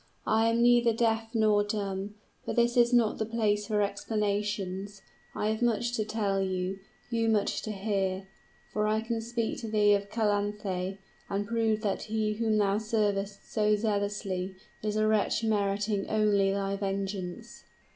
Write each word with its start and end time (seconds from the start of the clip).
I 0.25 0.47
am 0.49 0.63
neither 0.63 0.93
deaf 0.93 1.29
nor 1.35 1.63
dumb. 1.63 2.15
But 2.43 2.55
this 2.55 2.75
is 2.75 2.91
not 2.91 3.19
the 3.19 3.25
place 3.27 3.67
for 3.67 3.83
explanations. 3.83 5.03
I 5.35 5.49
have 5.49 5.61
much 5.61 5.91
to 5.91 6.03
tell, 6.03 6.41
you 6.41 6.79
much 7.11 7.61
to 7.61 7.71
hear 7.71 8.27
for 8.73 8.87
I 8.87 9.01
can 9.01 9.21
speak 9.21 9.59
to 9.59 9.67
thee 9.69 9.93
of 9.93 10.09
Calanthe, 10.09 10.97
and 11.29 11.45
prove 11.47 11.81
that 11.81 12.01
he 12.05 12.33
whom 12.33 12.57
thou 12.57 12.79
servest 12.79 13.53
so 13.53 13.75
zealously 13.75 14.55
is 14.81 14.95
a 14.95 15.05
wretch 15.05 15.43
meriting 15.43 16.09
only 16.09 16.51
thy 16.51 16.77
vengeance." 16.77 17.63